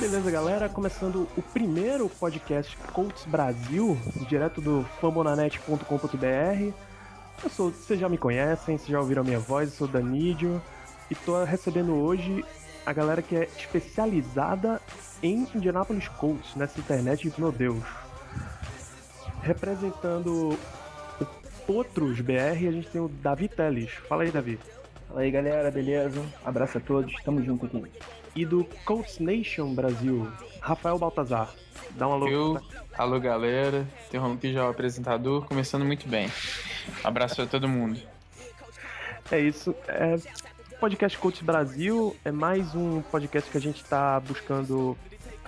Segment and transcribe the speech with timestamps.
[0.00, 0.68] Beleza, galera?
[0.68, 3.96] Começando o primeiro podcast Colts Brasil,
[4.28, 6.74] direto do fambonanet.com.br.
[7.42, 10.60] Eu sou, vocês já me conhecem, vocês já ouviram a minha voz, eu sou Danídio
[11.10, 12.44] e tô recebendo hoje
[12.84, 14.80] a galera que é especializada
[15.22, 17.82] em Indianapolis Colts nessa internet, meu Deus.
[19.42, 20.58] Representando
[21.18, 21.26] o
[21.66, 23.90] Potros BR, a gente tem o Davi Teles.
[24.06, 24.58] Fala aí, Davi.
[25.08, 26.22] Fala aí, galera, beleza?
[26.44, 27.82] Abraço a todos, tamo junto aqui
[28.34, 30.30] e do Colts Nation Brasil,
[30.60, 31.52] Rafael Baltazar.
[31.92, 32.28] Dá uma alô.
[32.28, 32.60] Eu,
[32.96, 36.30] alô galera, interrompi já o apresentador, começando muito bem.
[37.02, 38.00] Abraço a todo mundo.
[39.30, 39.74] É isso.
[39.86, 40.16] É,
[40.78, 44.96] podcast Coach Brasil é mais um podcast que a gente está buscando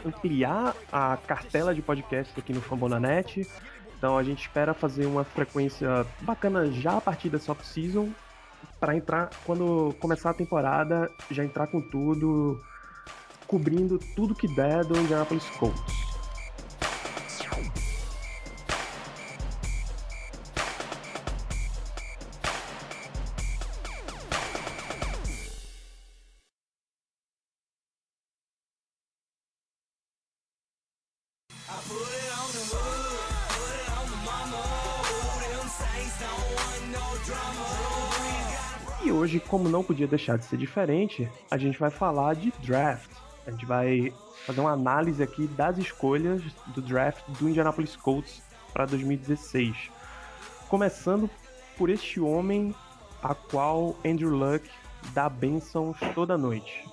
[0.05, 3.47] ampliar a cartela de podcasts aqui no Fambonanet.
[3.97, 8.11] Então a gente espera fazer uma frequência bacana já a partir da soft season
[8.79, 12.61] para entrar quando começar a temporada, já entrar com tudo,
[13.53, 15.79] cobrindo tudo que der do Indianapolis Colts.
[39.05, 43.22] E hoje, como não podia deixar de ser diferente, a gente vai falar de draft.
[43.47, 44.13] A gente vai
[44.47, 49.91] fazer uma análise aqui das escolhas do draft do Indianapolis Colts para 2016.
[50.69, 51.29] Começando
[51.77, 52.75] por este homem
[53.23, 54.69] a qual Andrew Luck
[55.13, 56.85] dá bênçãos toda noite.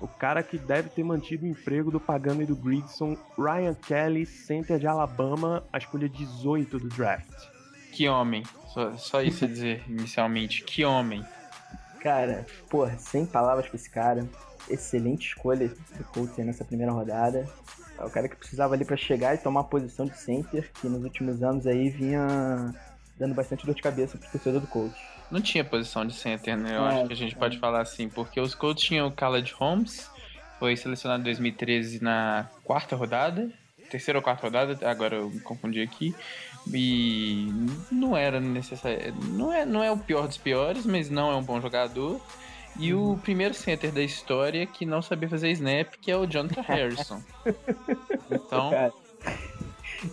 [0.00, 4.26] O cara que deve ter mantido o emprego do Pagano e do Grigson, Ryan Kelly,
[4.26, 7.32] center de Alabama, a escolha 18 do draft.
[7.92, 8.42] Que homem,
[8.74, 11.24] só, só isso a dizer inicialmente, que homem.
[12.00, 14.28] Cara, porra, sem palavras pra esse cara
[14.68, 17.48] excelente escolha do Colts nessa primeira rodada.
[17.98, 20.88] É o cara que precisava ali para chegar e tomar a posição de center, que
[20.88, 22.74] nos últimos anos aí vinha
[23.18, 24.98] dando bastante dor de cabeça pro torcedor do Colts.
[25.30, 26.76] Não tinha posição de center, né?
[26.76, 27.38] Eu é, acho que a gente é.
[27.38, 30.10] pode falar assim, porque os Colts tinham o Khaled Holmes,
[30.58, 33.50] foi selecionado em 2013 na quarta rodada,
[33.90, 36.14] terceira ou quarta rodada, agora eu me confundi aqui.
[36.72, 37.48] E
[37.90, 39.14] não era necessário.
[39.30, 42.20] Não é, não é o pior dos piores, mas não é um bom jogador.
[42.78, 43.12] E uhum.
[43.12, 47.22] o primeiro center da história que não sabia fazer snap, que é o Jonathan Harrison.
[48.30, 48.70] então.
[48.70, 48.92] Cara,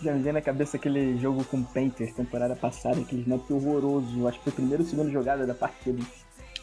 [0.01, 4.27] já me vem na cabeça aquele jogo com o Panthers, temporada passada, aquele snap horroroso.
[4.27, 6.01] Acho que foi a primeira ou segunda jogada da partida.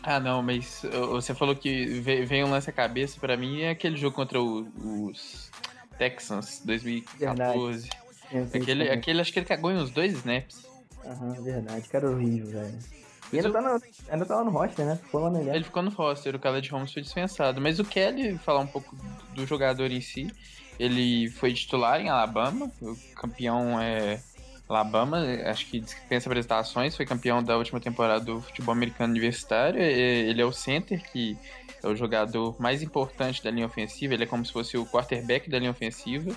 [0.02, 3.96] Ah, não, mas você falou que veio um lance à cabeça para mim é aquele
[3.96, 4.66] jogo contra o,
[5.06, 5.50] os
[5.98, 7.90] Texans 2014.
[8.54, 10.66] Aquele, aquele, acho que ele cagou em uns dois snaps.
[11.04, 12.78] Aham, verdade, cara horrível, velho.
[13.32, 14.96] E ainda, tá no, ainda tava no roster, né?
[14.96, 15.54] Ficou lá melhor.
[15.54, 17.60] Ele ficou no roster, o Khaled Holmes foi dispensado.
[17.60, 18.96] Mas o Kelly, falar um pouco
[19.34, 20.32] do jogador em si,
[20.78, 24.20] ele foi titular em Alabama, o campeão é
[24.68, 29.80] Alabama, acho que dispensa apresentações, foi campeão da última temporada do futebol americano universitário.
[29.80, 31.36] Ele é o center, que
[31.82, 35.48] é o jogador mais importante da linha ofensiva, ele é como se fosse o quarterback
[35.50, 36.34] da linha ofensiva.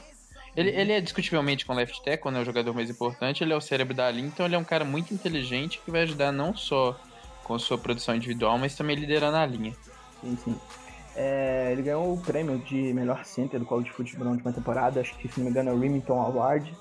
[0.56, 3.62] Ele, ele é discutivelmente com left tackle, né, o jogador mais importante, ele é o
[3.62, 7.00] cérebro da linha, então ele é um cara muito inteligente que vai ajudar não só
[7.44, 9.74] com sua produção individual, mas também liderando a linha.
[10.22, 10.56] Sim, sim.
[11.16, 15.16] É, ele ganhou o prêmio de melhor center do College Football na última temporada, acho
[15.18, 16.74] que se não me engano é o Remington Award.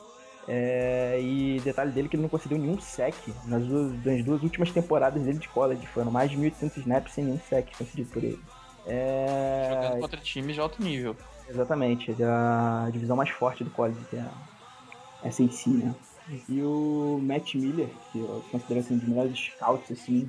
[0.49, 4.73] É, e detalhe dele que ele não conseguiu nenhum sec nas duas, nas duas últimas
[4.73, 5.87] temporadas dele de college.
[5.87, 8.41] Foram mais de 1.800 snaps sem nenhum sec concedido por ele.
[8.87, 9.71] É...
[9.73, 11.17] Jogando contra times de alto nível.
[11.49, 14.27] Exatamente, é a divisão mais forte do college, que é
[15.23, 15.95] a SEC, né?
[16.49, 20.29] E o Matt Miller, que eu considero assim, um dos melhores scouts assim,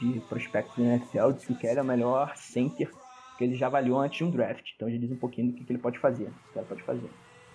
[0.00, 2.90] de prospectos da NFL, disse que ele é o melhor center
[3.36, 4.70] que ele já avaliou antes de um draft.
[4.74, 6.82] Então já diz um pouquinho do que, que ele pode fazer, o que ele pode
[6.82, 7.10] fazer.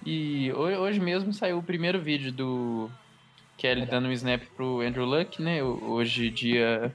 [0.06, 2.90] E hoje mesmo saiu o primeiro vídeo do
[3.58, 5.62] Kelly dando um snap pro Andrew Luck, né?
[5.62, 6.94] Hoje, dia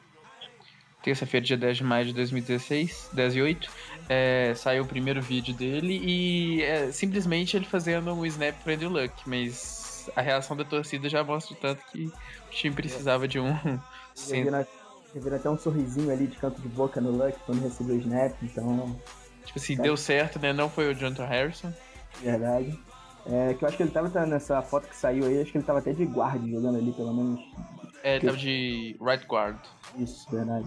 [1.04, 3.70] terça-feira, dia 10 de maio de 2016, 10 e 8,
[4.08, 8.90] é, saiu o primeiro vídeo dele e é, simplesmente ele fazendo um snap pro Andrew
[8.90, 13.38] Luck, mas a reação da torcida já mostra o tanto que o time precisava de
[13.38, 13.54] um.
[15.14, 18.34] Vira até um sorrisinho ali de canto de boca no Luck quando recebeu o snap,
[18.42, 18.98] então.
[19.44, 20.52] Tipo assim, deu certo, né?
[20.52, 21.72] Não foi o Jonathan Harrison.
[22.20, 22.76] Verdade.
[23.26, 25.64] É, que eu acho que ele tava nessa foto que saiu aí, acho que ele
[25.64, 27.40] tava até de guarda jogando ali, pelo menos
[28.02, 29.56] É, ele tava de right guard.
[29.96, 30.66] Isso, verdade.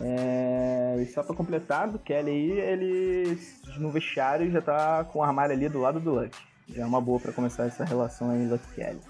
[0.00, 3.38] É, e só pra completar, do Kelly aí, ele
[3.78, 6.36] no vestiário já tá com o armário ali do lado do Luck.
[6.68, 9.00] Já é uma boa para começar essa relação aí, Luck Kelly.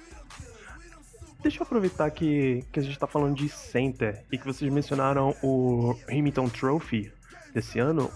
[1.42, 5.34] Deixa eu aproveitar que, que a gente tá falando de center e que vocês mencionaram
[5.42, 7.12] o Hamilton Trophy
[7.52, 8.10] desse ano.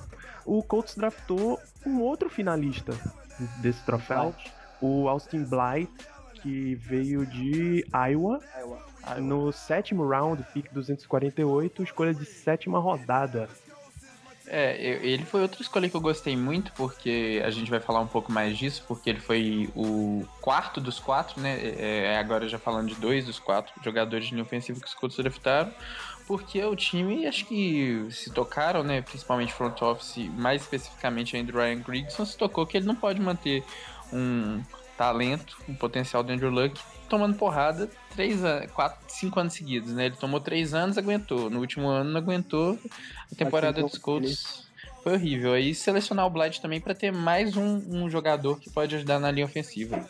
[0.46, 2.92] O Colts draftou um outro finalista
[3.60, 4.34] desse troféu,
[4.80, 5.92] o Austin Blythe,
[6.40, 8.87] que veio de Iowa, Iowa.
[9.20, 13.48] No sétimo round, pick 248, escolha de sétima rodada.
[14.50, 18.06] É, ele foi outra escolha que eu gostei muito, porque a gente vai falar um
[18.06, 21.58] pouco mais disso, porque ele foi o quarto dos quatro, né?
[21.60, 24.94] É, é agora já falando de dois dos quatro jogadores de linha ofensiva que os
[24.94, 25.70] Colts draftaram,
[26.26, 29.02] porque o time, acho que se tocaram, né?
[29.02, 33.20] Principalmente front office, mais especificamente ainda o Ryan Grigson, se tocou que ele não pode
[33.20, 33.62] manter
[34.10, 34.62] um
[34.98, 36.78] talento, um potencial do Andrew Luck,
[37.08, 38.40] tomando porrada três,
[38.74, 40.06] quatro, cinco anos seguidos, né?
[40.06, 41.48] Ele tomou três anos, aguentou.
[41.48, 42.76] No último ano não aguentou.
[43.32, 44.66] A temporada dos Colts
[45.04, 45.52] foi horrível.
[45.52, 49.30] Aí selecionar o Blight também para ter mais um, um, jogador que pode ajudar na
[49.30, 50.04] linha ofensiva.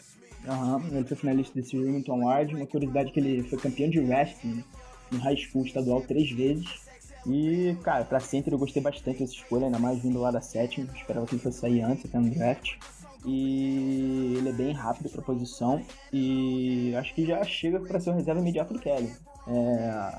[0.47, 2.55] Aham, uhum, ele foi finalista desse Remington Ward.
[2.55, 4.65] Uma curiosidade que ele foi campeão de wrestling
[5.11, 6.89] no high school estadual três vezes.
[7.27, 10.89] E, cara, pra center eu gostei bastante dessa escolha, ainda mais vindo lá da sétima.
[10.97, 12.79] Esperava que ele fosse sair antes, até no draft
[13.25, 15.83] e ele é bem rápido para posição
[16.13, 19.13] e acho que já chega para ser um reserva imediato do Kelly.
[19.47, 20.19] É,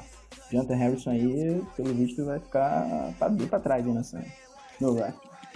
[0.51, 4.23] Jonathan Harrison aí, pelo visto, vai ficar tá bem para trás aí nessa,
[4.79, 4.97] no.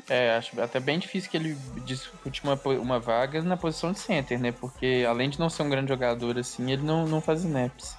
[0.10, 4.40] É, acho até bem difícil que ele discute uma, uma vaga na posição de center,
[4.40, 4.52] né?
[4.52, 7.96] Porque além de não ser um grande jogador assim, ele não, não faz snaps.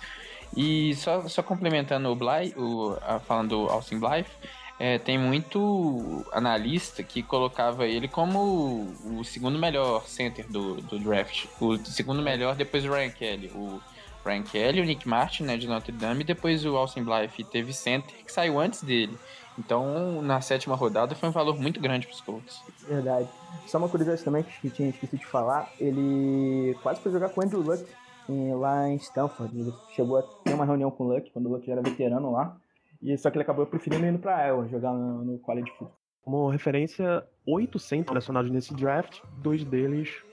[0.56, 4.30] E só, só complementando o Bly, o, a, falando do Austin Blythe,
[4.78, 11.46] é, tem muito analista que colocava ele como o segundo melhor center do, do draft.
[11.60, 13.48] O segundo melhor depois do Ryan Kelly.
[13.54, 13.80] O
[14.24, 17.72] Ryan Kelly, o Nick Martin, né, de Notre Dame, e depois o Austin Blythe teve
[17.72, 19.16] center que saiu antes dele.
[19.56, 22.60] Então, na sétima rodada foi um valor muito grande para os Colts.
[22.88, 23.28] Verdade.
[23.66, 27.44] Só uma curiosidade também que tinha esquecido de falar, ele quase foi jogar com o
[27.44, 27.86] Andrew Luck
[28.28, 29.56] lá em Stanford.
[29.56, 32.32] Ele chegou a ter uma reunião com o Luck, quando o Luck já era veterano
[32.32, 32.56] lá.
[33.04, 35.94] E só que ele acabou preferindo ir para Iowa, jogar no, no college football.
[36.22, 40.24] Como referência, oito centros selecionados nesse draft, dois deles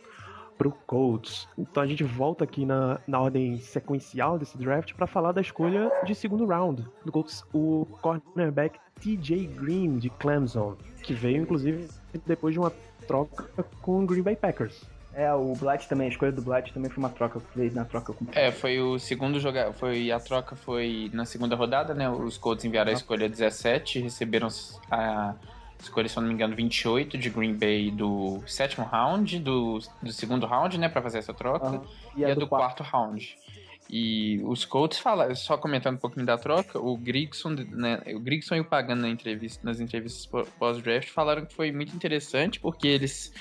[0.57, 1.49] pro Colts.
[1.57, 5.91] Então a gente volta aqui na, na ordem sequencial desse draft para falar da escolha
[6.05, 11.89] de segundo round do Colts, o cornerback TJ Green de Clemson, que veio inclusive
[12.25, 12.71] depois de uma
[13.05, 14.89] troca com o Green Bay Packers.
[15.13, 17.83] É, o Blight também, a escolha do Blight também foi uma troca que fez na
[17.83, 22.09] troca com É, foi o segundo jogar, foi a troca foi na segunda rodada, né?
[22.09, 24.47] Os Colts enviaram a escolha 17, receberam
[24.89, 25.35] a
[25.79, 30.45] escolha, se não me engano, 28 de Green Bay do sétimo round, do, do segundo
[30.45, 31.83] round, né, para fazer essa troca, uhum.
[32.15, 33.35] e, e, a, do, do quarto round.
[33.89, 38.55] E os Colts falam, só comentando um pouquinho da troca, o Grigson, né, o Grigson
[38.55, 40.25] e o Pagano na entrevista, nas entrevistas
[40.57, 43.33] pós-draft falaram que foi muito interessante porque eles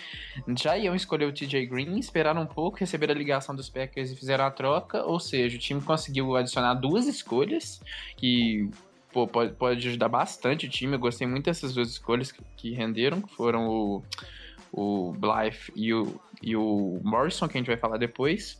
[0.59, 4.17] já iam escolher o TJ Green, esperaram um pouco, receberam a ligação dos Packers e
[4.17, 7.81] fizeram a troca, ou seja, o time conseguiu adicionar duas escolhas
[8.17, 8.69] que
[9.13, 10.95] pô, pode, pode ajudar bastante o time.
[10.95, 14.03] Eu gostei muito dessas duas escolhas que, que renderam, que foram o,
[14.73, 18.59] o Blythe e o, e o Morrison, que a gente vai falar depois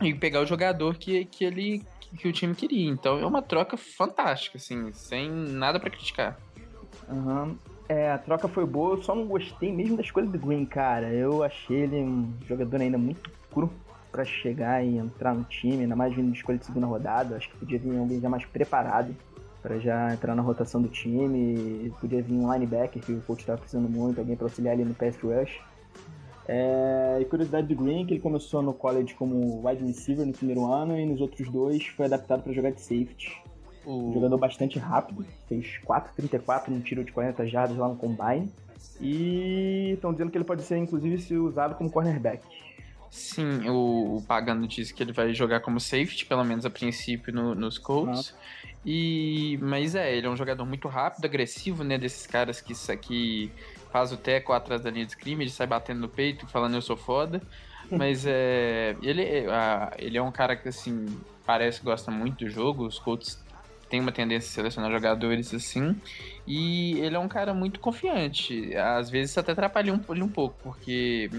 [0.00, 1.82] e pegar o jogador que, que ele
[2.16, 2.88] que o time queria.
[2.88, 6.38] Então é uma troca fantástica, assim, sem nada para criticar.
[7.08, 7.56] Uhum.
[7.88, 11.08] É, a troca foi boa, eu só não gostei mesmo da escolha do Green, cara.
[11.08, 13.70] Eu achei ele um jogador ainda muito cru
[14.10, 17.36] para chegar e entrar no time, ainda mais vindo de escolha de segunda rodada.
[17.36, 19.14] Acho que podia vir alguém já mais preparado
[19.60, 21.92] para já entrar na rotação do time.
[22.00, 24.94] Podia vir um linebacker que o coach estava precisando muito, alguém para auxiliar ali no
[24.94, 25.60] pass rush.
[26.46, 30.70] É, e curiosidade do Green, que ele começou no college como wide receiver no primeiro
[30.70, 33.42] ano e nos outros dois foi adaptado para jogar de safety.
[33.86, 38.50] Um jogador bastante rápido, fez 4,34 no tiro de 40 jardas lá no combine.
[39.00, 42.42] E estão dizendo que ele pode ser, inclusive, ser usado como cornerback.
[43.10, 47.32] Sim, o, o Pagano disse que ele vai jogar como safety, pelo menos a princípio,
[47.32, 48.34] no, nos Colts.
[48.84, 51.96] E, mas é, ele é um jogador muito rápido, agressivo, né?
[51.96, 53.52] Desses caras que, que
[53.94, 56.96] faz o teco atrás da linha de scrimmage, sai batendo no peito, falando eu sou
[56.96, 57.40] foda.
[57.88, 59.46] Mas é, ele, é,
[59.98, 61.06] ele é um cara que, assim,
[61.46, 62.84] parece que gosta muito do jogo.
[62.84, 63.40] Os Colts
[63.88, 65.94] têm uma tendência a selecionar jogadores assim.
[66.44, 68.74] E ele é um cara muito confiante.
[68.74, 71.30] Às vezes até atrapalha um, ele um pouco, porque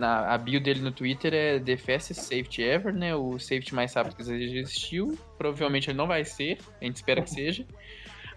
[0.00, 3.16] a bio dele no Twitter é The fastest safety ever, né?
[3.16, 5.18] O safety mais rápido que existiu.
[5.36, 7.66] Provavelmente ele não vai ser, a gente espera que seja.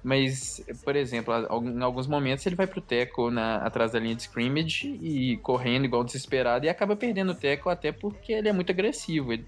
[0.03, 4.23] Mas, por exemplo, em alguns momentos ele vai pro teco na, atrás da linha de
[4.23, 8.69] scrimmage e correndo igual desesperado e acaba perdendo o teco até porque ele é muito
[8.69, 9.31] agressivo.
[9.31, 9.47] Ele,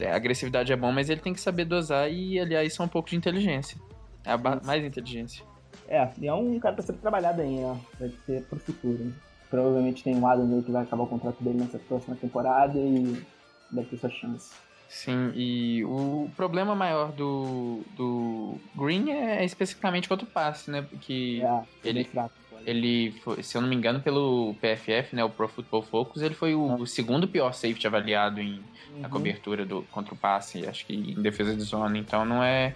[0.00, 3.10] a agressividade é bom, mas ele tem que saber dosar e, aliás, é um pouco
[3.10, 3.76] de inteligência.
[4.24, 5.44] É mais inteligência.
[5.88, 7.80] É, e é um cara pra ser trabalhado aí, né?
[7.98, 9.12] Vai ser pro futuro.
[9.50, 13.20] Provavelmente tem um Adams aí que vai acabar o contrato dele nessa próxima temporada e
[13.70, 14.52] deve ter sua chance.
[14.88, 20.80] Sim, e o problema maior do, do Green é especificamente contra o passe, né?
[20.80, 22.32] Porque é, ele, fraco,
[22.64, 25.22] ele foi, se eu não me engano, pelo PFF, né?
[25.22, 26.86] O Pro Football Focus, ele foi o, ah.
[26.86, 29.00] segundo pior safety avaliado em, uhum.
[29.00, 31.98] na cobertura do, contra o passe, acho que em defesa de zona.
[31.98, 32.74] Então não é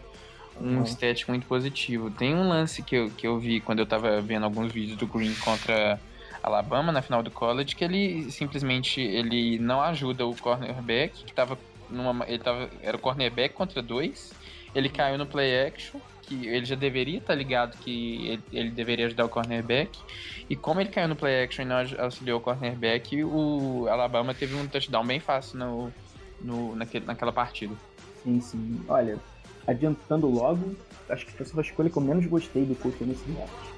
[0.60, 0.82] um uhum.
[0.82, 2.10] stat muito positivo.
[2.10, 5.06] Tem um lance que eu, que eu vi quando eu tava vendo alguns vídeos do
[5.06, 5.98] Green contra
[6.42, 11.58] Alabama na final do college, que ele simplesmente ele não ajuda o cornerback que tava
[11.92, 14.32] numa, ele tava, era cornerback contra dois.
[14.74, 18.70] Ele caiu no play action, que ele já deveria estar tá ligado que ele, ele,
[18.70, 19.98] deveria ajudar o cornerback.
[20.48, 24.54] E como ele caiu no play action e não auxiliou o cornerback, o Alabama teve
[24.54, 25.92] um touchdown bem fácil no,
[26.40, 27.74] no, naquele, naquela partida.
[28.22, 28.80] Sim, sim.
[28.88, 29.18] Olha,
[29.66, 30.74] adiantando logo,
[31.08, 33.71] acho que foi a escolha que eu menos gostei do coach nesse draft.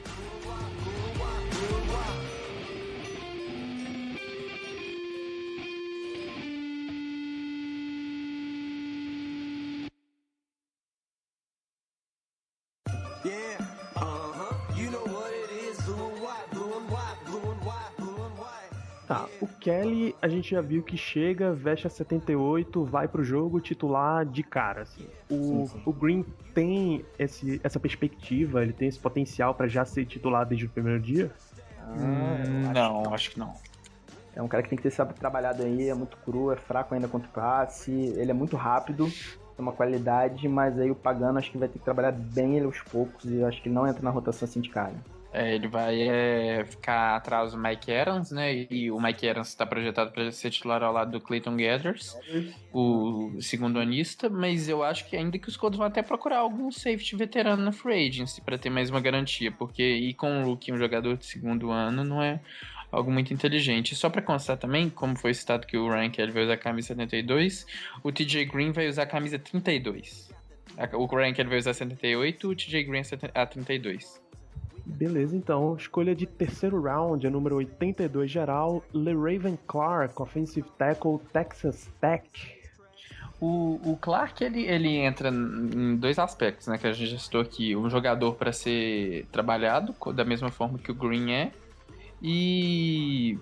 [19.46, 24.42] Kelly, a gente já viu que chega, veste a 78, vai pro jogo titular de
[24.42, 24.82] cara.
[24.82, 25.06] Assim.
[25.30, 25.82] O, sim, sim.
[25.84, 30.66] o Green tem esse, essa perspectiva, ele tem esse potencial para já ser titular desde
[30.66, 31.30] o primeiro dia?
[31.88, 33.54] Hum, não, acho que não.
[34.34, 36.94] É um cara que tem que ter sabe, trabalhado aí, é muito cru, é fraco
[36.94, 41.38] ainda contra o passe, ele é muito rápido, tem uma qualidade, mas aí o Pagano
[41.38, 43.86] acho que vai ter que trabalhar bem ele aos poucos e acho que ele não
[43.86, 44.94] entra na rotação assim de cara.
[45.36, 48.66] É, ele vai é, ficar atrás do Mike Evans, né?
[48.70, 52.16] E o Mike Evans está projetado para ser titular ao lado do Clayton Gathers,
[52.72, 56.70] o segundo anista, mas eu acho que ainda que os Colts vão até procurar algum
[56.70, 60.70] safety veterano na free agency para ter mais uma garantia, porque ir com o Luke,
[60.70, 62.38] um jogador de segundo ano, não é
[62.92, 63.96] algo muito inteligente.
[63.96, 66.94] Só para constar também, como foi citado que o Ryan Kelly vai usar a camisa
[66.94, 67.66] 72,
[68.04, 70.32] o TJ Green vai usar a camisa 32.
[70.92, 73.02] O Ryan Kelly vai usar 78, o TJ Green
[73.34, 74.23] a 32.
[74.84, 75.76] Beleza, então.
[75.76, 82.28] Escolha de terceiro round, a número 82 geral, LeRaven Clark, offensive tackle, Texas Tech.
[83.40, 87.40] O, o Clark, ele, ele entra em dois aspectos, né, que a gente já citou
[87.40, 87.74] aqui.
[87.74, 91.52] Um jogador para ser trabalhado, da mesma forma que o Green é,
[92.22, 93.38] e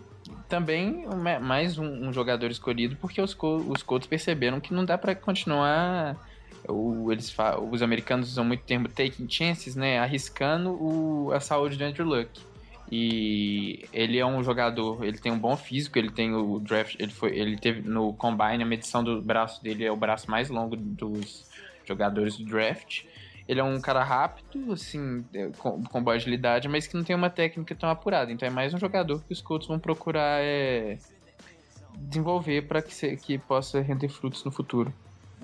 [0.48, 1.06] também
[1.40, 6.16] mais um, um jogador escolhido porque os, os Colts perceberam que não dá para continuar
[6.68, 7.34] o, eles
[7.70, 9.98] os americanos usam muito o termo taking chances, né?
[9.98, 12.30] Arriscando o, a saúde do Andrew Luck.
[12.90, 17.10] E ele é um jogador, ele tem um bom físico, ele tem o draft, ele
[17.10, 20.76] foi, ele teve no combine a medição do braço dele é o braço mais longo
[20.76, 21.46] dos
[21.86, 23.04] jogadores do draft.
[23.48, 27.16] Ele é um cara rápido, assim, é, com, com boa agilidade, mas que não tem
[27.16, 28.30] uma técnica tão apurada.
[28.30, 30.98] Então é mais um jogador que os Colts vão procurar é,
[31.96, 34.92] desenvolver para que, que possa render frutos no futuro.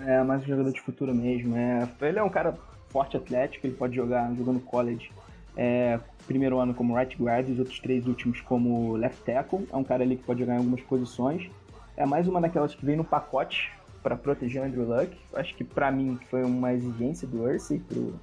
[0.07, 1.57] É, mais um jogador de futuro mesmo.
[1.57, 2.57] É, ele é um cara
[2.89, 5.11] forte atlético, ele pode jogar jogando college.
[5.57, 9.67] É, primeiro ano como right guard, os outros três últimos como left tackle.
[9.73, 11.51] É um cara ali que pode jogar em algumas posições.
[11.97, 15.17] É mais uma daquelas que vem no pacote para proteger o Andrew Luck.
[15.35, 18.15] Acho que para mim foi uma exigência do Ursi pro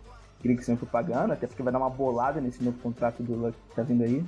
[0.42, 3.76] Grigson pro Pagano, até porque vai dar uma bolada nesse novo contrato do Luck que
[3.76, 4.24] tá vindo aí.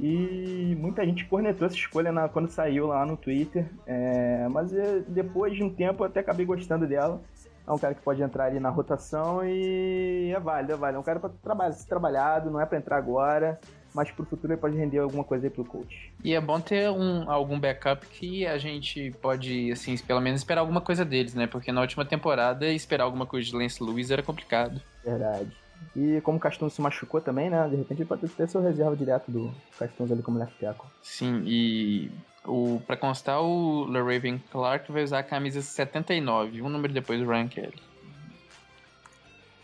[0.00, 3.66] E muita gente cornetou essa escolha na, quando saiu lá no Twitter.
[3.86, 7.20] É, mas é, depois de um tempo eu até acabei gostando dela.
[7.66, 10.96] É um cara que pode entrar ali na rotação e é válido, é válido.
[10.96, 13.60] É um cara para trabalhar, ser trabalhado, não é para entrar agora,
[13.94, 16.10] mas pro futuro ele pode render alguma coisa aí pro coach.
[16.24, 20.62] E é bom ter um, algum backup que a gente pode, assim, pelo menos esperar
[20.62, 21.46] alguma coisa deles, né?
[21.46, 24.80] Porque na última temporada esperar alguma coisa de Lance Lewis era complicado.
[25.04, 25.67] Verdade.
[25.96, 27.68] E como o Castunzo se machucou também, né?
[27.68, 30.88] De repente ele pode ter seu reserva direto do Castunzo ali como left tackle.
[31.02, 32.10] Sim, e
[32.44, 37.26] o, pra constar, o LeRaven Clark vai usar a camisa 79, um número depois do
[37.26, 37.82] Ryan Kelly.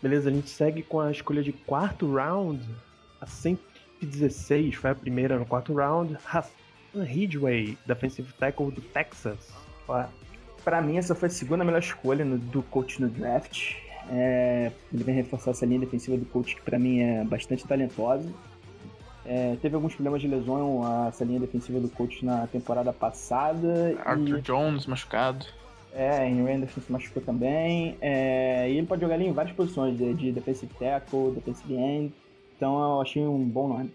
[0.01, 2.63] Beleza, a gente segue com a escolha de quarto round,
[3.19, 6.51] a 116, foi a primeira no quarto round, Hassan
[6.93, 9.51] Ridgway, defensive tackle do Texas.
[9.87, 10.05] Ó,
[10.63, 13.75] pra mim essa foi a segunda melhor escolha no, do coach no draft.
[14.09, 18.31] É, ele vem reforçar essa linha defensiva do coach, que para mim é bastante talentosa.
[19.25, 23.97] É, teve alguns problemas de lesão essa linha defensiva do coach na temporada passada.
[24.05, 24.41] Arthur e...
[24.41, 25.45] Jones machucado.
[25.91, 27.97] É, Henry Anderson se machucou também.
[28.01, 32.13] É, e ele pode jogar ali em várias posições, de, de defensive tackle, defensive end.
[32.55, 33.91] Então eu achei um bom nome.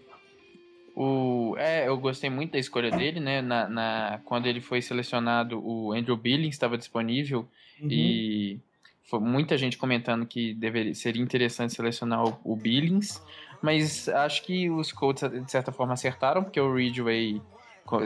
[0.95, 3.41] O, O, é, eu gostei muito da escolha dele, né?
[3.41, 7.47] Na, na quando ele foi selecionado, o Andrew Billings estava disponível
[7.81, 7.87] uhum.
[7.89, 8.59] e
[9.03, 13.21] foi muita gente comentando que deveria, seria interessante selecionar o, o Billings,
[13.61, 17.41] mas acho que os Colts de certa forma acertaram, porque o Ridgway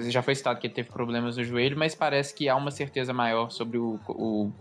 [0.08, 3.14] já foi citado que ele teve problemas no joelho, mas parece que há uma certeza
[3.14, 4.52] maior sobre o, o,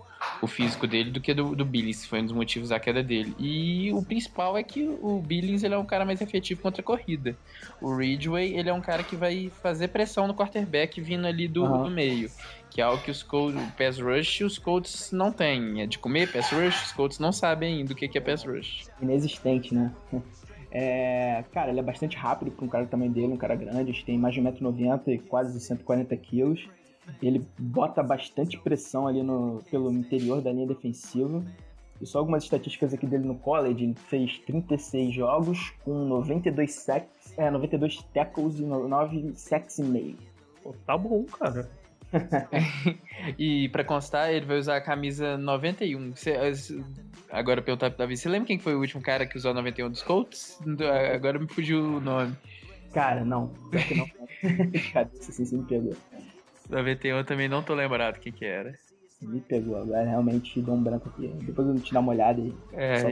[0.43, 3.35] o físico dele do que do, do Billings, foi um dos motivos da queda dele.
[3.39, 6.85] E o principal é que o Billings ele é um cara mais efetivo contra a
[6.85, 7.37] corrida.
[7.81, 11.65] O Ridgway ele é um cara que vai fazer pressão no quarterback vindo ali do,
[11.65, 11.85] uhum.
[11.85, 12.31] do meio,
[12.75, 15.81] que é algo que os Colts, o pass rush, os Colts não têm.
[15.81, 18.91] É de comer pass rush, os Colts não sabem ainda o que é pass rush.
[19.01, 19.95] Inexistente, né?
[20.77, 24.19] É, cara, ele é bastante rápido para um cara também dele, um cara grande, tem
[24.19, 26.69] mais de 1,90m e quase 140 quilos.
[27.23, 31.45] Ele bota bastante pressão ali no, pelo interior da linha defensiva.
[32.01, 37.39] E só algumas estatísticas aqui dele no college, ele fez 36 jogos com 92 sacks,
[37.39, 40.19] é, 92 tackles e 9 sacks e meio.
[40.61, 41.71] Pô, tá bom, cara.
[43.39, 46.15] e para constar, ele vai usar a camisa 91.
[46.17, 46.35] Cê,
[47.31, 49.91] agora perguntar pro Davi, você lembra quem foi o último cara que usou a 91
[49.91, 50.59] dos Colts?
[51.15, 52.35] Agora me fugiu o nome.
[52.93, 53.53] Cara, não.
[53.97, 54.07] não.
[54.93, 55.97] Cabeça assim, você me pegou.
[56.71, 58.75] 91 também não tô lembrado quem que era.
[59.21, 61.29] Me pegou, agora realmente dou um branco aqui.
[61.43, 62.55] Depois eu te dar uma olhada aí.
[62.73, 63.09] É, Só...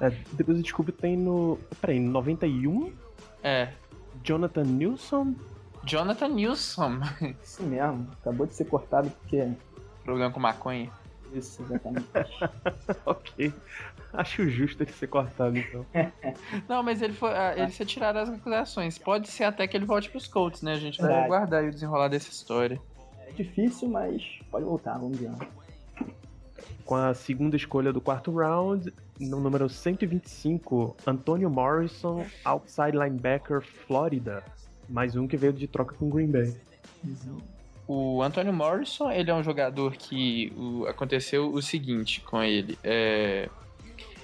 [0.00, 1.58] é depois eu descubro que tem no.
[1.80, 2.92] Peraí, 91?
[3.42, 3.68] É.
[4.22, 5.34] Jonathan Nilsson
[5.84, 7.00] Jonathan Nilsson.
[7.42, 9.50] Isso mesmo, acabou de ser cortado porque.
[10.04, 10.90] Problema com maconha.
[11.32, 12.06] Isso, exatamente.
[13.06, 13.52] ok.
[14.12, 15.86] Acho justo ele ser cortado, então.
[16.68, 17.30] Não, mas ele foi.
[17.30, 18.98] Ah, ele se tirado as acusações.
[18.98, 20.72] Pode ser até que ele volte pros Colts, né?
[20.72, 22.80] A gente vai aguardar o desenrolar dessa história.
[23.28, 25.30] É difícil, mas pode voltar, vamos ver.
[26.84, 34.42] Com a segunda escolha do quarto round, no número 125, Antonio Morrison, outside linebacker, Florida.
[34.90, 36.52] Mais um que veio de troca com Green Bay.
[37.86, 42.76] O Antonio Morrison, ele é um jogador que o, aconteceu o seguinte com ele.
[42.82, 43.48] É,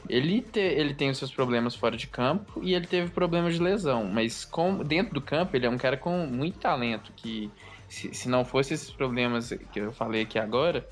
[0.09, 3.63] ele, te, ele tem os seus problemas fora de campo e ele teve problemas de
[3.63, 7.51] lesão, mas com, dentro do campo ele é um cara com muito talento, que
[7.89, 10.87] se, se não fosse esses problemas que eu falei aqui agora,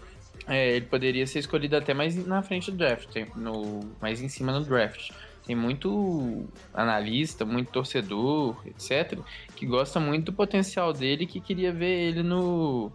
[0.46, 4.52] é, ele poderia ser escolhido até mais na frente do draft, no, mais em cima
[4.52, 5.10] no draft
[5.46, 9.18] tem muito analista, muito torcedor, etc.,
[9.54, 12.90] que gosta muito do potencial dele que queria ver ele no,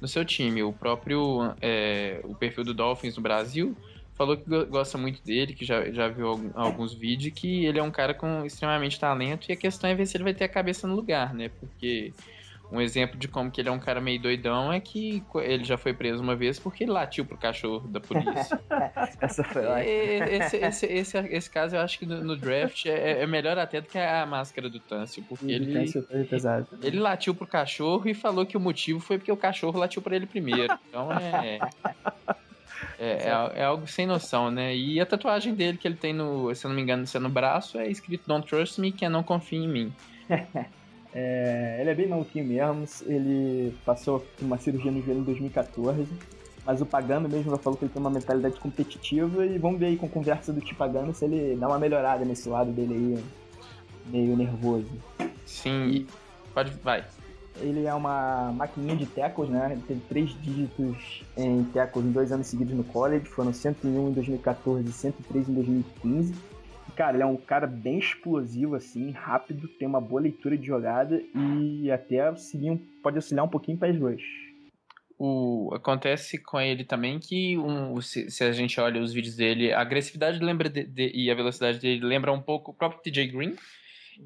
[0.00, 0.62] no seu time.
[0.62, 3.76] O próprio é, o perfil do Dolphins no Brasil
[4.14, 7.90] falou que gosta muito dele, que já, já viu alguns vídeos, que ele é um
[7.90, 10.86] cara com extremamente talento e a questão é ver se ele vai ter a cabeça
[10.86, 11.50] no lugar, né?
[11.58, 12.12] Porque
[12.70, 15.76] um exemplo de como que ele é um cara meio doidão é que ele já
[15.76, 18.60] foi preso uma vez porque ele latiu pro cachorro da polícia.
[19.20, 19.84] Essa foi lá.
[19.84, 23.80] Esse, esse, esse, esse, caso eu acho que no, no draft é, é, melhor até
[23.80, 25.92] do que a máscara do Tâncio, porque ele,
[26.28, 26.66] pesado.
[26.82, 30.16] ele latiu pro cachorro e falou que o motivo foi porque o cachorro latiu para
[30.16, 30.76] ele primeiro.
[30.88, 31.58] Então é...
[32.98, 34.74] É, é, é, algo sem noção, né?
[34.74, 37.20] E a tatuagem dele que ele tem no, se eu não me engano, se é
[37.20, 39.92] no braço, é escrito Don't Trust Me, que é não confie em mim.
[41.14, 42.84] É, ele é bem maluquinho mesmo.
[43.06, 46.08] Ele passou uma cirurgia no joelho em 2014.
[46.66, 49.46] Mas o Pagano mesmo já falou que ele tem uma mentalidade competitiva.
[49.46, 52.48] E vamos ver aí com a conversa do Pagano se ele dá uma melhorada nesse
[52.48, 53.24] lado dele aí,
[54.06, 54.90] meio nervoso.
[55.46, 56.06] Sim,
[56.52, 56.72] pode.
[56.82, 57.04] Vai.
[57.60, 59.68] Ele é uma maquininha de tackles, né?
[59.72, 63.26] Ele teve três dígitos em tackles em dois anos seguidos no college.
[63.26, 66.34] Foram 101 em 2014 e 103 em 2015
[66.94, 71.22] cara, ele é um cara bem explosivo, assim, rápido, tem uma boa leitura de jogada
[71.34, 74.44] e até auxiliar, pode auxiliar um pouquinho para as rush.
[75.18, 79.72] O, acontece com ele também que um, se, se, a gente olha os vídeos dele,
[79.72, 83.28] a agressividade lembra de, de, e a velocidade dele lembra um pouco o próprio TJ
[83.28, 83.54] Green.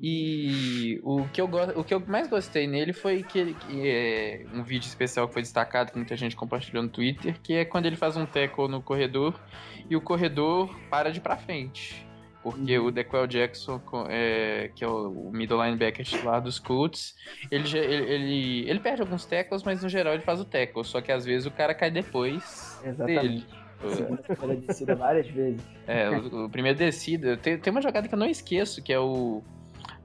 [0.02, 4.62] E o que eu, o que eu mais gostei nele foi que, que é um
[4.62, 7.96] vídeo especial que foi destacado, que muita gente compartilhou no Twitter, que é quando ele
[7.96, 9.40] faz um tackle no corredor
[9.88, 12.08] e o corredor para de ir pra frente.
[12.42, 12.87] Porque uhum.
[12.87, 17.16] o Dequel Jackson, é, que é o middle linebacker titular dos Colts,
[17.51, 20.85] ele, ele, ele, ele, perde alguns tackles, mas no geral ele faz o tackle.
[20.85, 23.20] Só que às vezes o cara cai depois Exatamente.
[23.20, 23.46] dele.
[24.27, 25.61] Segunda descida várias vezes.
[25.87, 27.37] É, o, o primeiro descida.
[27.37, 29.42] Tem, tem uma jogada que eu não esqueço, que é o.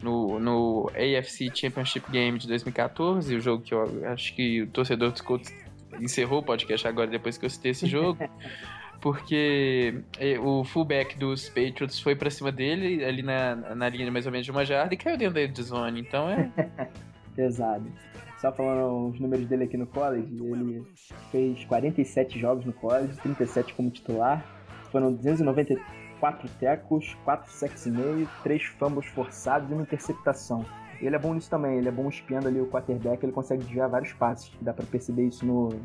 [0.02, 5.12] No, no AFC Championship Game de 2014, o jogo que eu acho que o torcedor
[5.12, 5.54] dos Colts
[6.00, 8.20] encerrou o podcast agora depois que eu citei esse jogo.
[9.04, 14.26] porque é, o fullback dos Patriots foi pra cima dele, ali na, na linha mais
[14.26, 16.50] ou menos de uma jarda, e caiu dentro da zone, então é...
[17.36, 17.92] Pesado.
[18.40, 20.88] Só falando os números dele aqui no college, ele
[21.32, 24.42] fez 47 jogos no college, 37 como titular,
[24.90, 30.66] foram 294 tecos, 4 sacks e meio, 3 fumbles forçados e uma interceptação.
[31.02, 33.90] Ele é bom nisso também, ele é bom espiando ali o quarterback, ele consegue desviar
[33.90, 34.50] vários passes.
[34.62, 35.82] Dá para perceber isso no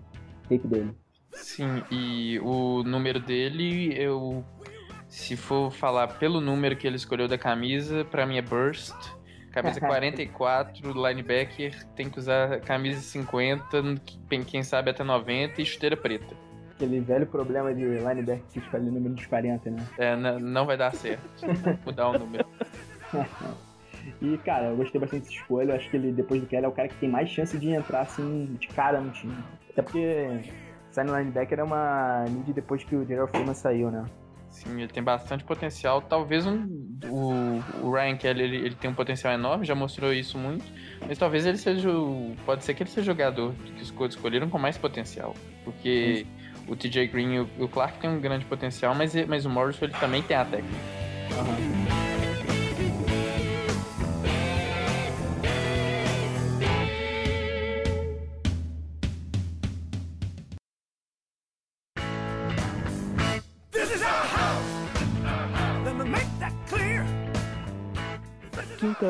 [0.49, 0.95] tape dele.
[1.43, 4.45] Sim, e o número dele, eu.
[5.09, 8.95] Se for falar pelo número que ele escolheu da camisa, para mim é Burst.
[9.53, 13.67] Camisa 44, linebacker, tem que usar camisa 50,
[14.47, 16.37] quem sabe até 90 e chuteira preta.
[16.75, 19.87] Aquele velho problema de linebacker que escolhe o número dos 40, né?
[19.97, 21.23] É, não vai dar certo.
[21.85, 22.47] mudar o número.
[24.23, 25.73] E, cara, eu gostei bastante dessa escolha.
[25.73, 27.69] Eu acho que ele, depois do Kelly, é o cara que tem mais chance de
[27.71, 29.37] entrar, assim, de cara no time.
[29.71, 30.41] Até porque
[30.99, 34.05] sign linebacker é uma need depois que o Gerald Freeman saiu, né?
[34.51, 36.01] Sim, ele tem bastante potencial.
[36.01, 36.67] Talvez um,
[37.05, 40.65] o, o Ryan Kelly ele, ele tem um potencial enorme, já mostrou isso muito.
[41.07, 41.91] Mas talvez ele seja.
[41.91, 45.35] O, pode ser que ele seja o jogador que os Colts escolheram com mais potencial.
[45.65, 46.73] Porque Sim.
[46.73, 49.81] o TJ Green e o, o, Clark tem um grande potencial, mas, mas o Morris
[49.83, 50.75] ele também tem a técnica.
[51.37, 52.08] Uhum.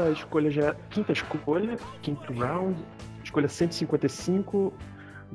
[0.08, 0.74] Quinta escolha já.
[0.90, 2.76] Quinta escolha, quinto round,
[3.22, 4.72] escolha 155,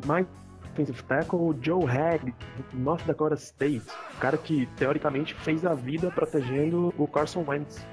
[0.06, 0.26] mais
[0.72, 2.34] offensive tackle, Joe Hagg,
[2.72, 3.86] do North Dakota State.
[4.16, 7.86] O cara que, teoricamente, fez a vida protegendo o Carson Wentz.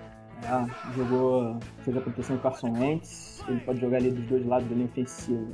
[0.42, 4.66] É, jogou, fez a proteção do Carson Wentz, ele pode jogar ali dos dois lados
[4.68, 5.46] da linha ofensiva.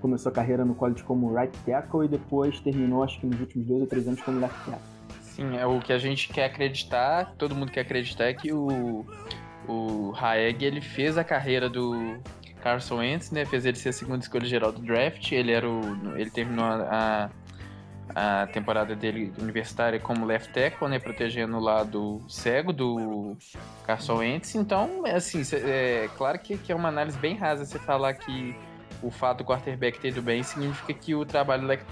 [0.00, 3.66] Começou a carreira no college como right tackle e depois terminou, acho que nos últimos
[3.66, 4.80] dois ou três anos, como left tackle.
[5.22, 9.04] Sim, é o que a gente quer acreditar, todo mundo quer acreditar é que o
[9.68, 12.18] o Haeg, ele fez a carreira do
[12.62, 13.44] Carson Wentz, né?
[13.44, 15.30] Fez ele ser a segunda escolha geral do draft.
[15.32, 17.30] Ele era o, ele terminou a,
[18.14, 20.98] a temporada dele universitária como left tackle, né?
[20.98, 23.36] Protegendo o lado cego do
[23.84, 24.54] Carson Wentz.
[24.54, 28.56] Então, assim, é claro que, que é uma análise bem rasa você falar que
[29.02, 31.86] o fato do quarterback ter ido bem significa que o trabalho left,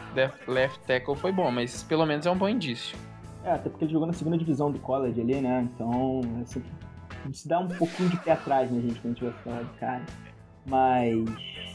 [0.49, 2.99] left tackle foi bom, mas pelo menos é um bom indício.
[3.45, 5.69] É, até porque ele jogou na segunda divisão do college ali, né?
[5.73, 6.69] Então, é sempre
[7.33, 9.79] se dá um pouquinho de pé atrás, né, gente, quando a gente vai falar do
[9.79, 10.03] cara.
[10.67, 11.25] Mas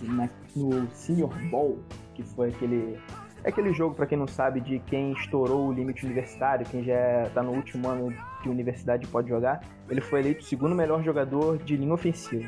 [0.02, 1.80] na, no Senior Bowl,
[2.14, 3.00] que foi aquele.
[3.44, 7.28] É aquele jogo, para quem não sabe, de quem estourou o limite universitário, quem já
[7.34, 9.62] tá no último ano de universidade pode jogar.
[9.90, 12.48] Ele foi eleito o segundo melhor jogador de linha ofensiva.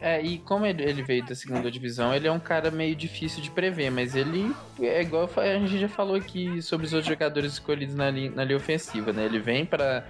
[0.00, 3.50] É, e como ele veio da segunda divisão, ele é um cara meio difícil de
[3.50, 7.94] prever, mas ele é igual a gente já falou aqui sobre os outros jogadores escolhidos
[7.94, 9.24] na linha, na linha ofensiva, né?
[9.24, 10.04] Ele vem para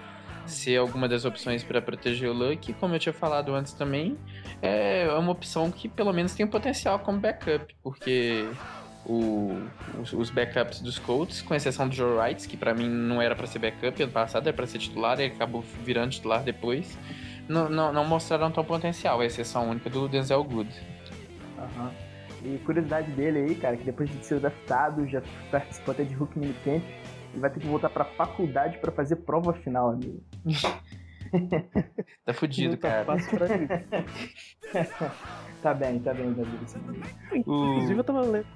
[0.48, 2.72] ser alguma das opções para proteger o Luck.
[2.74, 4.18] Como eu tinha falado antes também,
[4.60, 8.46] é uma opção que pelo menos tem potencial como backup, porque
[9.06, 9.62] o,
[10.00, 13.34] os, os, backups dos Colts, com exceção do Joe Wright, que para mim não era
[13.34, 16.98] para ser backup, ano passado era para ser titular e acabou virando titular depois,
[17.48, 20.70] não, não, não, mostraram tão potencial, a exceção única do Denzel Good.
[21.56, 21.90] Uhum.
[22.44, 26.38] E curiosidade dele aí, cara, que depois de ser adaptado, já participou até de Hulk
[26.38, 26.84] Minicamp,
[27.34, 30.22] e vai ter que voltar pra faculdade para fazer prova final, amigo.
[32.24, 33.04] tá fudido, tá cara.
[35.62, 36.58] tá bem, tá bem, Davi.
[37.34, 38.46] Inclusive, eu tava lendo,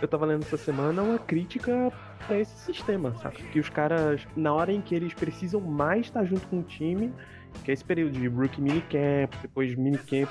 [0.00, 1.92] eu tava lendo essa semana uma crítica
[2.26, 3.36] pra esse sistema, sabe?
[3.50, 7.12] Que os caras, na hora em que eles precisam mais estar junto com o time,
[7.64, 10.30] que é esse período de rookie minicamp, depois minicamp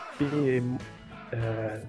[1.32, 1.82] é,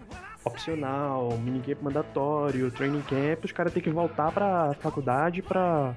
[0.44, 5.94] opcional, minicamp mandatório, training camp, os caras têm que voltar pra faculdade pra,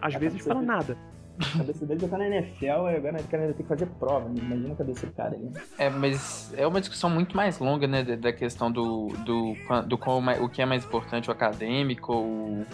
[0.00, 0.96] às a vezes, para nada.
[1.38, 3.86] A cabeça dele já tá na NFL e agora o cara ainda tem que fazer
[3.86, 4.28] prova.
[4.28, 4.36] Né?
[4.38, 5.50] Imagina a cabeça do cara aí.
[5.78, 8.02] É, mas é uma discussão muito mais longa, né?
[8.04, 9.54] Da questão do, do,
[9.86, 12.66] do qual, o que é mais importante, o acadêmico, o,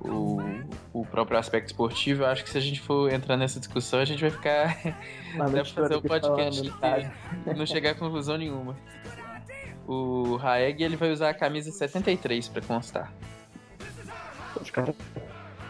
[0.00, 0.38] o,
[0.92, 2.22] o próprio aspecto esportivo.
[2.22, 4.78] Eu acho que se a gente for entrar nessa discussão, a gente vai ficar.
[5.52, 6.72] Deve fazer o um podcast
[7.46, 8.76] e não chegar a conclusão nenhuma.
[9.86, 13.12] O Raeg ele vai usar a camisa 73 pra constar.
[14.60, 14.96] Os caras.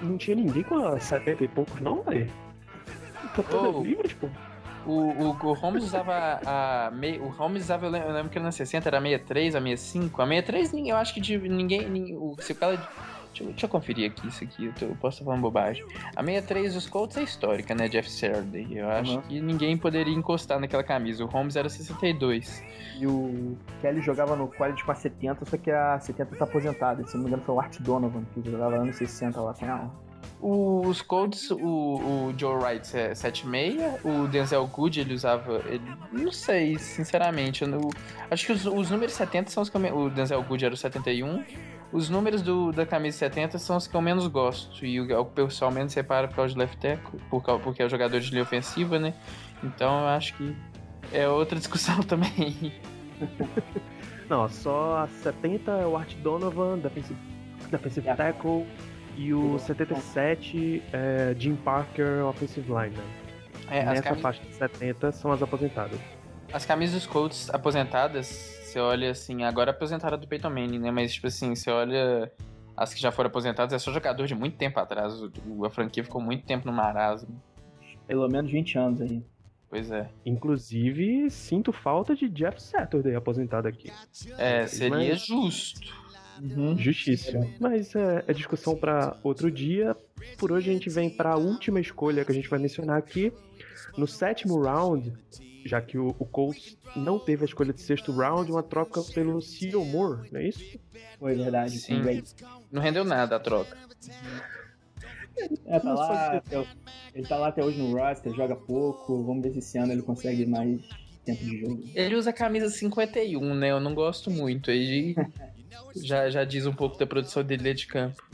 [0.02, 2.30] Não tinha ninguém com a 70 e poucos, não, velho.
[3.34, 4.30] Tá todo oh, livre, tipo.
[4.86, 6.90] O, o, o Holmes usava a.
[6.92, 9.56] Mei, o Holmes usava, eu lembro, eu lembro que era na 60, era a 63,
[9.56, 10.22] a 65.
[10.22, 11.88] A 63, eu acho que de, ninguém.
[11.88, 12.88] ninguém o, se o cara
[13.36, 15.84] Deixa eu, deixa eu, conferir aqui isso aqui, eu, tô, eu posso estar falando bobagem.
[16.14, 17.86] A 63 dos Colts é histórica, né?
[17.86, 18.66] Jeff Saturday.
[18.70, 19.22] Eu acho uhum.
[19.22, 21.22] que ninguém poderia encostar naquela camisa.
[21.22, 22.62] O Holmes era 62.
[22.98, 27.06] E o Kelly jogava no college com a 70, só que a 70 tá aposentada.
[27.06, 30.06] Se não me engano, foi o Art Donovan, que jogava anos 60 lá com ela.
[30.40, 35.62] Os Colts, o, o Joe Wright é 7,6, o Denzel Good ele usava.
[35.66, 37.64] Ele, não sei, sinceramente.
[37.64, 37.90] Eu,
[38.30, 40.76] acho que os, os números 70 são os que eu, O Denzel Good era o
[40.76, 41.44] 71
[41.92, 44.84] os números do, da camisa 70 são os que eu menos gosto.
[44.84, 47.88] E o, o pessoal menos separa por causa de left tackle, por, porque é o
[47.88, 49.14] jogador de linha ofensiva, né?
[49.62, 50.56] Então eu acho que
[51.12, 52.72] É outra discussão também.
[54.28, 57.18] Não, só a 70 é o Art Donovan, Defensive,
[57.70, 58.32] defensive yeah.
[58.32, 58.66] Tackle,
[59.16, 62.96] e o 77 é Jim Parker, Offensive Line.
[62.96, 63.04] Né?
[63.70, 64.22] É, Nessa camis...
[64.22, 65.98] faixa de 70 são as aposentadas.
[66.52, 68.26] As camisas dos Colts aposentadas,
[68.76, 70.90] você olha assim, agora aposentada do Peyton Manning, né?
[70.90, 72.30] Mas tipo assim, você olha
[72.76, 75.14] as que já foram aposentadas, é só jogador de muito tempo atrás.
[75.64, 77.40] A franquia ficou muito tempo no marasmo.
[78.06, 79.22] Pelo menos 20 anos aí.
[79.70, 80.10] Pois é.
[80.24, 83.90] Inclusive, sinto falta de Jeff Saturday aposentado aqui.
[84.36, 85.26] É, seria Mas...
[85.26, 86.06] justo.
[86.40, 86.76] Uhum.
[86.76, 87.50] Justíssimo.
[87.58, 89.96] Mas é, é discussão para outro dia.
[90.36, 93.32] Por hoje a gente vem para a última escolha que a gente vai mencionar aqui.
[93.96, 95.14] No sétimo round,
[95.66, 99.40] já que o, o Colts não teve a escolha de sexto round, uma troca pelo
[99.40, 100.78] Cyril Moore, não é isso?
[101.18, 102.00] Foi verdade, sim.
[102.70, 103.76] Não rendeu nada a troca.
[105.66, 106.42] É, tá lá,
[107.14, 109.22] ele tá lá até hoje no roster, joga pouco.
[109.22, 110.80] Vamos ver se esse ano ele consegue mais
[111.24, 111.82] tempo de jogo.
[111.94, 113.70] Ele usa a camisa 51, né?
[113.70, 114.70] Eu não gosto muito.
[114.70, 115.14] Aí
[115.96, 118.24] já, já diz um pouco da produção dele de campo.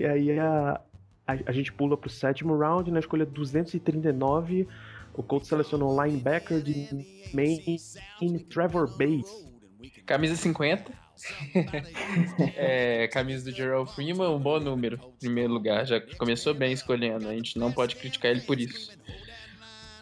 [0.00, 0.80] E aí a,
[1.26, 4.66] a, a gente pula pro sétimo round, na escolha 239.
[5.18, 6.88] O Colts selecionou linebacker de
[7.34, 9.48] Maine, Trevor Bates.
[10.06, 10.92] Camisa 50.
[12.54, 15.84] é, camisa do Gerald Freeman, um bom número, em primeiro lugar.
[15.84, 18.96] Já começou bem escolhendo, a gente não pode criticar ele por isso.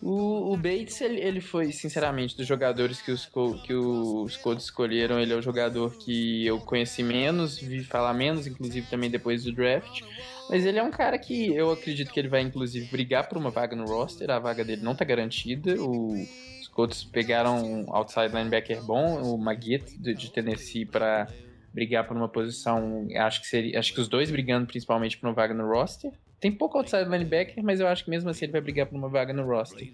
[0.02, 3.26] O, o Bates, ele, ele, foi, sinceramente, dos jogadores que os,
[3.64, 8.46] que os Colts escolheram, ele é o jogador que eu conheci menos, vi falar menos,
[8.46, 10.02] inclusive também depois do draft.
[10.48, 13.50] Mas ele é um cara que eu acredito que ele vai, inclusive, brigar por uma
[13.50, 14.30] vaga no roster.
[14.30, 15.74] A vaga dele não tá garantida.
[15.80, 16.12] O,
[16.60, 21.26] os Colts pegaram um outside linebacker bom, o Maguette, de, de Tennessee, para
[21.72, 23.08] brigar por uma posição.
[23.16, 23.78] Acho que seria.
[23.78, 26.12] Acho que os dois brigando principalmente por uma vaga no roster.
[26.38, 29.08] Tem pouco outside linebacker, mas eu acho que mesmo assim ele vai brigar por uma
[29.08, 29.92] vaga no roster.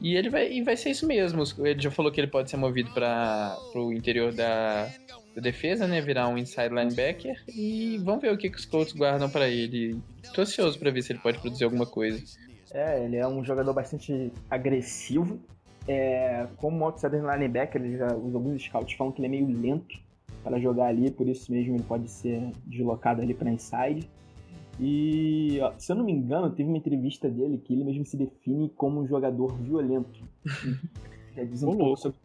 [0.00, 1.42] E ele vai, e vai ser isso mesmo.
[1.58, 4.90] Ele já falou que ele pode ser movido para o interior da,
[5.34, 6.00] da, defesa, né?
[6.00, 7.42] Virar um inside linebacker.
[7.48, 10.00] E vamos ver o que, que os Colts guardam para ele.
[10.34, 12.22] Tô ansioso para ver se ele pode produzir alguma coisa.
[12.72, 15.40] É, ele é um jogador bastante agressivo.
[15.86, 20.02] É, como outside linebacker, ele já, alguns scouts falam que ele é meio lento
[20.42, 24.08] para jogar ali, por isso mesmo ele pode ser deslocado ali para inside.
[24.80, 28.68] E, se eu não me engano, teve uma entrevista dele que ele mesmo se define
[28.70, 30.20] como um jogador violento.
[31.36, 32.18] Já diz um pouco sobre.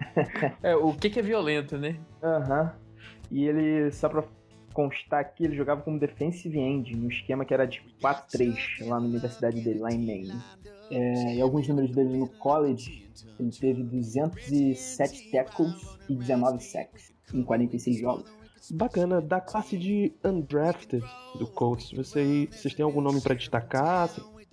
[0.62, 1.96] é, o que, que é violento, né?
[2.22, 2.62] Aham.
[2.62, 2.90] Uhum.
[3.30, 4.24] E ele, só pra
[4.72, 9.06] constar aqui, ele jogava como defensive end, no esquema que era de 4-3 lá na
[9.06, 10.42] universidade dele, lá em Maine.
[10.90, 13.08] É, e alguns números dele no college,
[13.38, 18.40] ele teve 207 tackles e 19 sacks em 46 jogos.
[18.72, 21.04] Bacana, da classe de Undrafted
[21.38, 24.10] do Colts, vocês, vocês têm algum nome para destacar?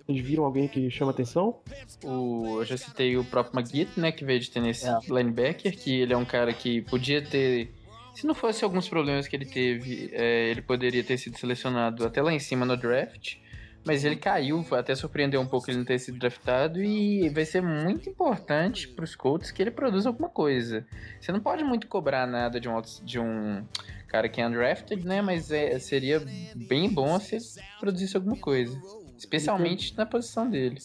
[0.08, 1.60] Vocês viram alguém que chama atenção?
[2.02, 4.98] O, eu já citei o próprio McGee, né, que veio de Tennessee é.
[5.06, 7.70] linebacker, que ele é um cara que podia ter
[8.14, 12.22] se não fosse alguns problemas que ele teve, é, ele poderia ter sido selecionado até
[12.22, 13.36] lá em cima no draft.
[13.84, 16.82] Mas ele caiu, até surpreendeu um pouco ele não ter sido draftado.
[16.82, 20.84] E vai ser muito importante para os Colts que ele produza alguma coisa.
[21.20, 23.64] Você não pode muito cobrar nada de um, de um
[24.08, 25.22] cara que é undrafted, né?
[25.22, 26.20] Mas é, seria
[26.56, 27.44] bem bom se ele
[27.78, 28.76] produzisse alguma coisa.
[29.18, 30.78] Especialmente na posição dele.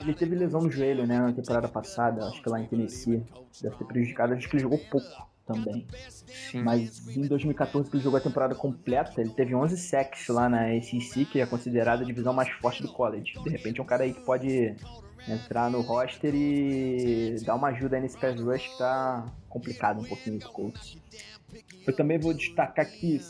[0.00, 3.22] Ele teve lesão no joelho, né, na temporada passada, acho que lá em Tennessee.
[3.60, 5.86] Deve ter prejudicado, acho que ele jogou pouco também.
[6.50, 6.62] Sim.
[6.62, 10.68] Mas em 2014, que ele jogou a temporada completa, ele teve 11 sacks lá na
[10.80, 13.34] SEC, que é considerada a divisão mais forte do college.
[13.42, 14.76] De repente é um cara aí que pode
[15.28, 20.04] entrar no roster e dar uma ajuda aí nesse pass rush que tá complicado um
[20.04, 20.96] pouquinho do Colts.
[21.86, 23.20] Eu também vou destacar aqui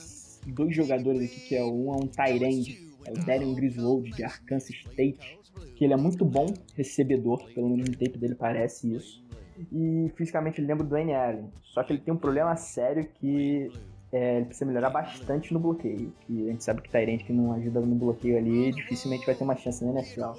[0.46, 4.75] dois jogadores aqui, que é um é um Tyrande, é o Darren Griswold de Arkansas
[4.75, 5.38] State,
[5.77, 6.46] que ele é muito bom
[6.77, 9.25] recebedor, pelo menos no tape dele parece isso.
[9.73, 11.51] E fisicamente ele lembra do Dwayne Allen.
[11.62, 13.70] Só que ele tem um problema sério que
[14.12, 16.12] é, ele precisa melhorar bastante no bloqueio.
[16.27, 19.44] Que a gente sabe que Tyrande que não ajuda no bloqueio ali dificilmente vai ter
[19.44, 20.33] uma chance na NFL.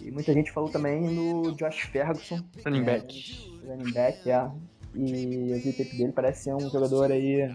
[0.00, 2.40] E muita gente falou também no Josh Ferguson.
[2.64, 3.60] Running back.
[3.66, 4.50] running back, é.
[4.94, 7.50] E eu vi o tape dele, parece ser um jogador aí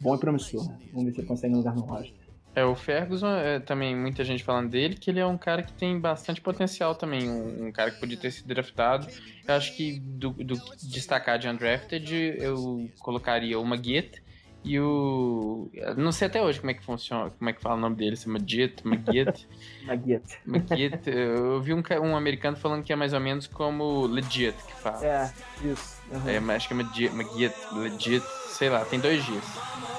[0.00, 0.64] bom e promissor.
[0.92, 2.17] Vamos ver se ele consegue um lugar no roster.
[2.58, 5.72] É, o Ferguson, é, também muita gente falando dele, que ele é um cara que
[5.72, 9.06] tem bastante potencial também, um, um cara que podia ter sido draftado.
[9.46, 14.22] Eu acho que do, do destacar de undrafted, eu colocaria o Maguette
[14.64, 15.70] e o.
[15.96, 18.16] Não sei até hoje como é que funciona, como é que fala o nome dele,
[18.16, 19.48] se é Maguette, Maguette.
[19.86, 20.38] Maguette.
[20.44, 21.10] Maguette.
[21.10, 25.06] Eu vi um, um americano falando que é mais ou menos como legit que fala.
[25.06, 26.02] É, isso.
[26.10, 26.50] Uhum.
[26.50, 29.44] É, acho que é Maguette, legit, sei lá, tem dois dias.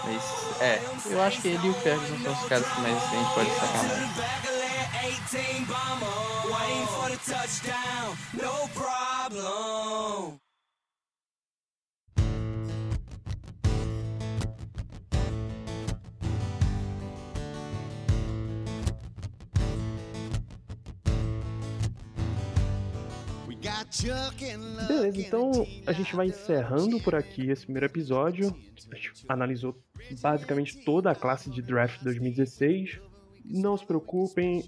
[0.03, 0.23] Mas,
[0.61, 3.33] é, eu acho que ele e o Ferguson são os caras que mais a gente
[3.33, 4.48] pode destacar mais.
[24.87, 25.51] Beleza, então
[25.85, 28.55] a gente vai encerrando por aqui esse primeiro episódio.
[28.91, 29.75] A gente analisou
[30.21, 32.99] basicamente toda a classe de draft 2016.
[33.45, 34.63] Não se preocupem,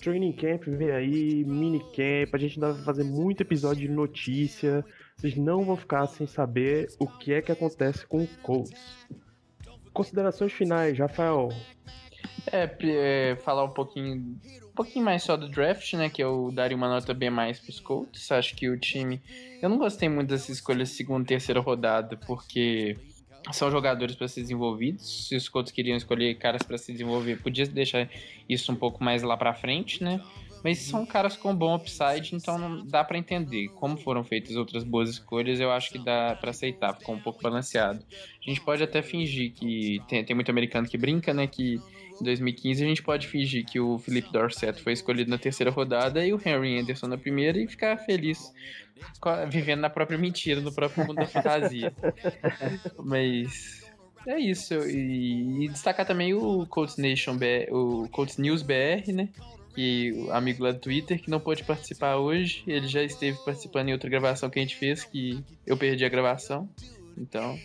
[0.00, 4.84] Training Camp vem aí, mini camp, a gente ainda vai fazer muito episódio de notícia.
[5.16, 8.72] Vocês não vão ficar sem saber o que é que acontece com o Colts.
[9.92, 11.48] Considerações finais, Rafael.
[12.50, 14.36] É, é, falar um pouquinho,
[14.74, 16.08] pouquinho mais só do draft, né?
[16.08, 18.30] Que eu daria uma nota bem mais pros Colts.
[18.30, 19.20] Acho que o time.
[19.62, 22.96] Eu não gostei muito dessa escolha segunda e terceira rodada, porque
[23.52, 25.28] são jogadores para ser desenvolvidos.
[25.28, 28.08] Se os Colts queriam escolher caras para se desenvolver, podia deixar
[28.48, 30.20] isso um pouco mais lá para frente, né?
[30.62, 33.68] Mas são caras com bom upside, então não dá para entender.
[33.74, 37.42] Como foram feitas outras boas escolhas, eu acho que dá para aceitar, ficou um pouco
[37.42, 38.02] balanceado.
[38.02, 41.78] A gente pode até fingir que tem, tem muito americano que brinca, né, que
[42.20, 46.24] em 2015 a gente pode fingir que o Felipe Dorset foi escolhido na terceira rodada
[46.24, 48.52] e o Henry Anderson na primeira e ficar feliz
[49.50, 51.92] vivendo na própria mentira, no próprio mundo da fantasia.
[53.02, 53.84] Mas
[54.26, 54.74] é isso.
[54.88, 59.28] E, destacar também o Colts Nation BR, o Colts News BR, né?
[59.74, 63.88] Que o amigo lá do Twitter que não pôde participar hoje, ele já esteve participando
[63.88, 66.68] em outra gravação que a gente fez, que eu perdi a gravação.
[67.18, 67.58] Então.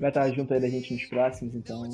[0.00, 1.84] Vai estar junto aí da gente nos próximos, então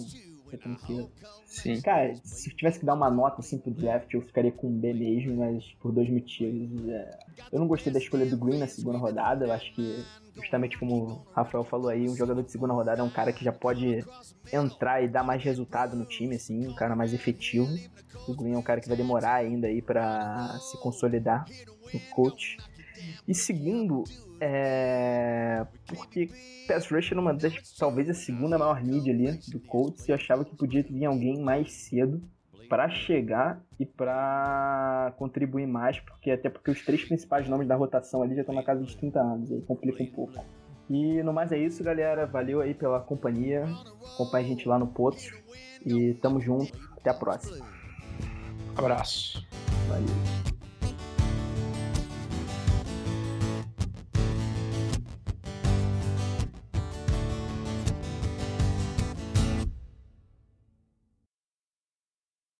[0.54, 1.10] é tranquilo.
[1.46, 1.80] Sim.
[1.80, 4.78] Cara, se eu tivesse que dar uma nota assim pro draft, eu ficaria com um
[4.78, 6.88] B mesmo, mas por dois motivos.
[6.88, 7.18] É...
[7.52, 10.04] Eu não gostei da escolha do Green na segunda rodada, eu acho que,
[10.36, 13.44] justamente como o Rafael falou aí, um jogador de segunda rodada é um cara que
[13.44, 14.04] já pode
[14.52, 17.68] entrar e dar mais resultado no time, assim, um cara mais efetivo.
[18.28, 21.44] O Green é um cara que vai demorar ainda aí para se consolidar
[21.92, 22.56] no coach.
[23.26, 24.04] E segundo,
[24.44, 25.66] é...
[25.88, 26.28] porque
[26.68, 30.14] pass rush era uma das, talvez a segunda maior mídia ali do Colts e eu
[30.14, 32.22] achava que podia vir alguém mais cedo
[32.68, 38.22] para chegar e para contribuir mais, porque até porque os três principais nomes da rotação
[38.22, 40.44] ali já estão na casa dos 30 anos, aí complica um pouco.
[40.88, 42.26] E no mais é isso, galera.
[42.26, 43.64] Valeu aí pela companhia.
[44.14, 45.32] Acompanhe a gente lá no Potos.
[45.84, 46.76] E tamo junto.
[46.98, 47.66] Até a próxima.
[48.76, 49.46] Abraço.
[49.88, 50.53] Valeu.